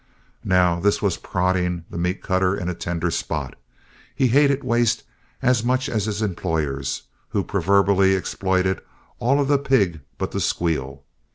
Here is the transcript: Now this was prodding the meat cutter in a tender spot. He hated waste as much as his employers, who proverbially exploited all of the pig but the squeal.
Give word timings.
Now 0.43 0.79
this 0.79 0.99
was 0.99 1.17
prodding 1.17 1.85
the 1.91 1.97
meat 1.99 2.23
cutter 2.23 2.55
in 2.57 2.67
a 2.69 2.73
tender 2.73 3.11
spot. 3.11 3.53
He 4.15 4.29
hated 4.29 4.63
waste 4.63 5.03
as 5.43 5.63
much 5.63 5.87
as 5.87 6.05
his 6.05 6.23
employers, 6.23 7.03
who 7.29 7.43
proverbially 7.43 8.15
exploited 8.15 8.81
all 9.19 9.39
of 9.39 9.47
the 9.47 9.59
pig 9.59 9.99
but 10.17 10.31
the 10.31 10.39
squeal. 10.41 11.03